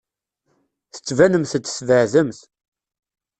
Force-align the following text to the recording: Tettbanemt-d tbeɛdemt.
Tettbanemt-d 0.93 1.65
tbeɛdemt. 1.67 2.39